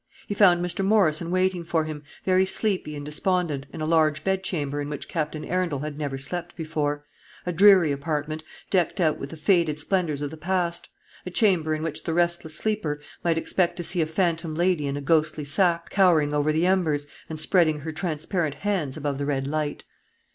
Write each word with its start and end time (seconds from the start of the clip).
He 0.25 0.33
found 0.33 0.65
Mr. 0.65 0.83
Morrison 0.83 1.29
waiting 1.29 1.63
for 1.63 1.83
him, 1.85 2.01
very 2.25 2.43
sleepy 2.43 2.95
and 2.95 3.05
despondent, 3.05 3.67
in 3.71 3.81
a 3.81 3.85
large 3.85 4.23
bedchamber 4.23 4.81
in 4.81 4.89
which 4.89 5.07
Captain 5.07 5.45
Arundel 5.45 5.81
had 5.81 5.99
never 5.99 6.17
slept 6.17 6.55
before, 6.55 7.05
a 7.45 7.51
dreary 7.53 7.91
apartment, 7.91 8.43
decked 8.71 8.99
out 8.99 9.19
with 9.19 9.29
the 9.29 9.37
faded 9.37 9.79
splendours 9.79 10.23
of 10.23 10.31
the 10.31 10.37
past; 10.37 10.89
a 11.23 11.29
chamber 11.29 11.75
in 11.75 11.83
which 11.83 12.01
the 12.03 12.15
restless 12.15 12.55
sleeper 12.55 12.99
might 13.23 13.37
expect 13.37 13.75
to 13.77 13.83
see 13.83 14.01
a 14.01 14.07
phantom 14.07 14.55
lady 14.55 14.87
in 14.87 14.97
a 14.97 15.01
ghostly 15.01 15.45
sacque, 15.45 15.91
cowering 15.91 16.33
over 16.33 16.51
the 16.51 16.65
embers, 16.65 17.05
and 17.29 17.39
spreading 17.39 17.81
her 17.81 17.91
transparent 17.91 18.55
hands 18.55 18.97
above 18.97 19.19
the 19.19 19.25
red 19.27 19.45
light. 19.45 19.83